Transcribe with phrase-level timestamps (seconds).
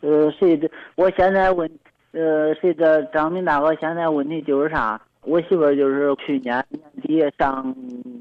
[0.00, 0.70] 呃，谁的？
[0.96, 1.70] 我现在问，
[2.12, 3.02] 呃，谁的？
[3.06, 5.00] 张明大哥，现在问题就是啥？
[5.22, 7.74] 我媳妇就是去年年底上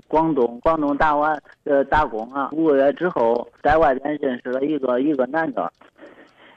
[0.07, 5.71] 广东，广东打完呃打工啊，五个月之后在外边认识了一个一个男的，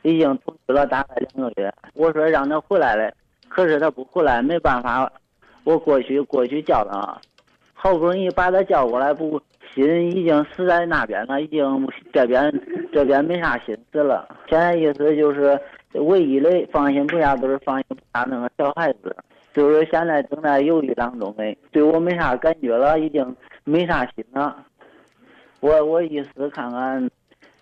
[0.03, 1.73] 已经同居了大概两个月。
[1.95, 3.15] 我说让他回来嘞，
[3.49, 5.11] 可是他不回来，没办法，
[5.63, 7.17] 我过去过去叫他，
[7.73, 9.41] 好不容易把他叫过来，不
[9.75, 12.53] 心已经死在那边了，已经这边
[12.93, 14.29] 这边没啥心思了。
[14.49, 15.59] 现在意思就是
[15.95, 19.15] 唯一的放心不下，都是放心不下那个小孩子。
[19.55, 24.57] 就是现在正在犹豫当中的，对我没啥感觉了，已经没啥心了。
[25.61, 27.11] 我我意思看看，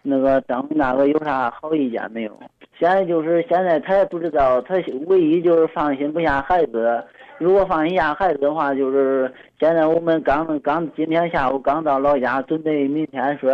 [0.03, 2.41] 那个张大哥有啥好意见没有？
[2.79, 7.03] 现在就是现在他也不知道，他唯一就是放心不下孩子。
[7.41, 13.51] 如果放心下孩子的话，就是现在我们刚刚今天下午刚到老家，准备明天说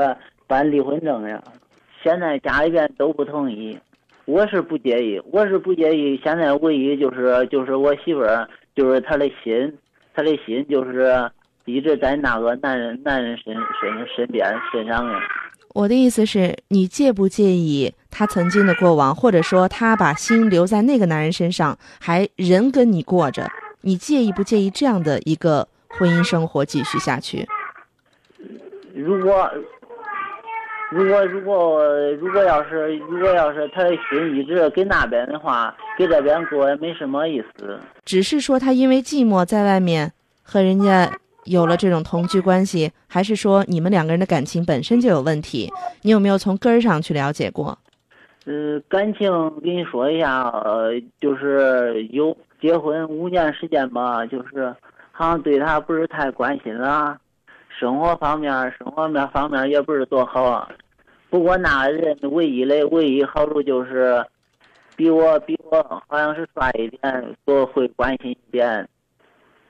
[0.49, 1.41] 办离婚证呀。
[2.03, 3.79] 现在家里边都不同意。
[4.25, 6.21] 我是不介意，我是不介意。
[6.25, 9.73] 现在唯一就是就是我媳妇儿，就是她的心，
[10.12, 11.31] 她的心就是
[11.65, 15.15] 一直在那个男人男人身身身边身上的。
[15.75, 23.47] 我的意思是你介不介意他曾经的过往，或者说他把心留在那个男人身上，还人跟你过着，
[23.87, 27.47] 你介意不介意这样的一个婚姻生活继续下去？
[28.93, 29.48] 如果。
[30.89, 37.77] 如果如果如果要是如果要是他的心一直跟那边的话，跟这边过也没什么意思。
[38.05, 40.12] 只是说他因为寂寞在外面
[40.45, 41.12] 和人家
[41.43, 45.69] 有了这种同居关系，还是说你们两个人的感情本身就有问题？
[46.03, 47.77] 你有没有从根儿上去了解过？
[48.45, 49.28] 呃，感情
[49.61, 54.75] 跟你说一下，呃，就是有结婚五年时间吧，就是
[55.12, 57.19] 好像对他不是太关心了。
[57.69, 60.69] 生活方面，生活面方面也不是多好啊。
[61.29, 64.25] 不过那人唯一的唯一好处就是，
[64.97, 68.89] 比我比我好像是帅一点，多会关心一点，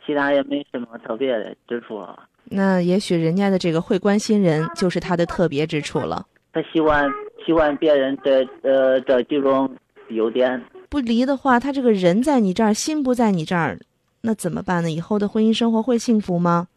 [0.04, 2.06] 其他也没什么特别的之处。
[2.44, 6.24] 那也许人家的这个会关心人，就是他的特别之处了。
[6.52, 7.10] 他喜欢
[7.44, 9.68] 喜欢别人这呃这几种
[10.10, 10.62] 优点。
[10.88, 13.78] 不离的话，他这个人在你这儿，心不在你这儿，
[14.22, 14.90] 那怎么办呢？
[14.90, 16.68] 以后的婚姻生活会幸福吗？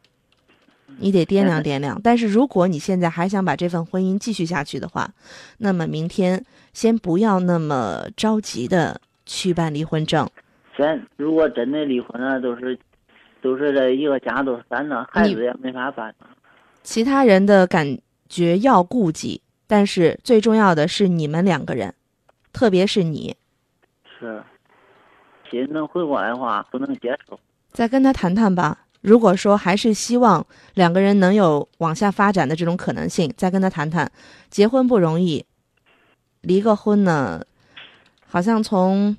[1.02, 5.10] 你得掂量掂量，但是如果你现在还想把这份婚姻继续下去的话，
[5.60, 6.44] 那么明天
[6.74, 10.28] 先不要那么着急的去办离婚证。
[10.76, 12.78] 先，如果真的离婚了，都是
[13.42, 16.14] 都是这一个家都散了，孩子也没法办。
[16.84, 21.94] 其他人的感觉要顾及，但是最重要的是你们两个人，
[22.52, 23.36] 特别是你。
[24.20, 24.44] 是，
[25.50, 27.40] 心能回过来的话，不能接受。
[27.72, 28.86] 再跟他谈谈吧。
[29.02, 34.12] 如果说还是希望两个人能有往下发展的这种可能性，再跟他谈谈。
[34.50, 35.46] 结婚不容易，
[36.42, 37.42] 离个婚呢，
[38.28, 39.16] 好像从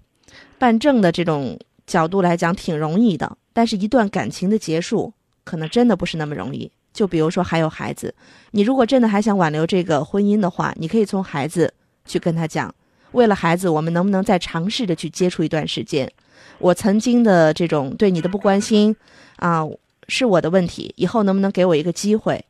[0.58, 6.70] 办证的这种角度来讲挺容易的，但是一段感情的结束，可能真的不是那么容易。
[6.92, 8.14] 就比如说还有孩子，
[8.50, 11.72] 你如果真的还想挽留这个婚姻的话，你可以从孩子
[12.04, 12.74] 去跟他讲，
[13.12, 16.10] 为了孩子，我们能不能再尝试着去接触一段时间？
[16.58, 18.94] 我曾经的这种对你的不关心。
[19.36, 19.64] 啊，
[20.06, 22.44] 是我的问题，以后能不能给我一个机会？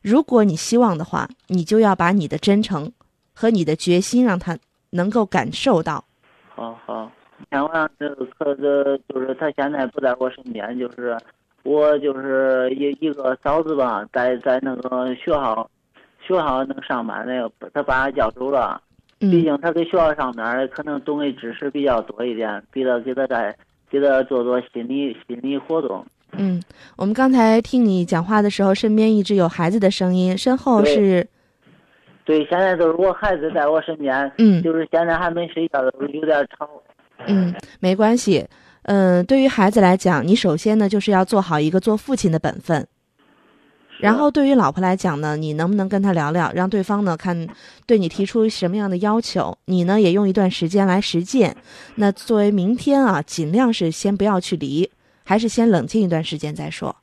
[0.00, 2.90] 如果你希望的话，你就要把你的真诚
[3.34, 4.56] 和你的决心让他
[4.90, 6.02] 能够感受到。
[6.54, 7.12] 好好，
[7.50, 11.14] 千万这个可是就是他现在不在我身边，就是
[11.62, 15.70] 我就是一一个嫂子吧，在在那个学校
[16.26, 18.80] 学校那个上班那个，他把他叫走了。
[19.30, 23.56] 毕竟他在学校上面可能懂的知识比较多一点，给他给他在。
[23.92, 26.02] 给他做做心理心理活动。
[26.30, 26.58] 嗯，
[26.96, 31.28] 我们刚才听你讲话的时候，身边一直有孩子的声音，身后是。
[32.24, 34.32] 对，现在都是我孩子在我身边。
[34.38, 36.66] 嗯，就是现在还没睡觉，都有点吵。
[37.26, 38.46] 嗯，没关系。
[38.84, 42.88] 嗯，对于孩子来讲，你首先呢就是要做好一个做父亲的本分。
[44.02, 47.46] 然后对于老婆来讲呢，你能不能跟他聊聊，让对方呢看
[47.86, 51.56] 对你提出什么样的要求，你呢也用一段时间来实践。
[51.94, 54.90] 那作为明天啊，尽量是先不要去离，
[55.24, 56.96] 还是先冷静一段时间再说。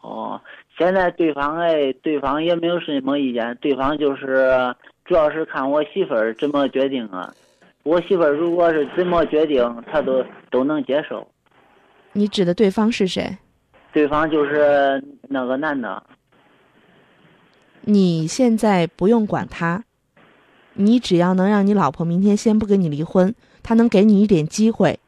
[0.00, 0.40] 哦，
[0.78, 4.74] 现在对方哎，对方也没有什么意见，对方就是
[5.04, 7.34] 主要是看我媳妇儿怎么决定啊。
[7.82, 11.26] 我媳妇儿如果是怎么决定，她都都能接受。
[12.12, 13.36] 你指的对方是谁？
[13.94, 16.02] 对方就是那个男的。
[17.82, 19.84] 你现在不用管他，
[20.72, 23.32] 你只要能让你老婆明天先不跟你离婚，
[23.62, 24.98] 他能给你一点机会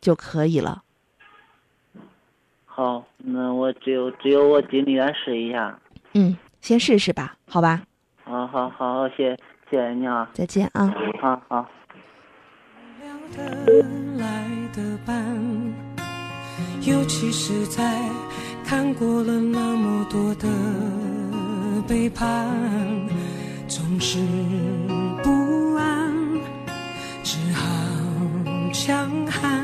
[0.00, 0.82] 就可以了。
[2.64, 5.78] 好，那我只有只有我尽力来试一下。
[6.14, 7.82] 嗯，先试试吧，好吧。
[8.24, 9.36] 好好好，谢
[9.70, 10.94] 谢谢你啊，再见啊。
[11.20, 11.68] 好好。
[16.82, 18.00] 尤其是在
[18.64, 20.48] 看过了那么多的
[21.86, 22.48] 背叛，
[23.68, 24.18] 总是
[25.22, 26.10] 不安，
[27.22, 27.66] 只好
[28.72, 29.62] 强悍。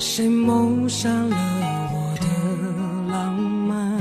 [0.00, 1.36] 谁谋杀了
[1.92, 2.26] 我的
[3.12, 3.32] 浪
[3.68, 4.00] 漫？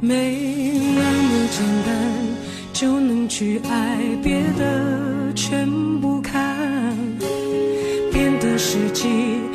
[0.00, 1.92] 没那么简单
[2.72, 5.68] 就能去爱，别的全
[6.00, 6.21] 不
[8.72, 9.51] 知己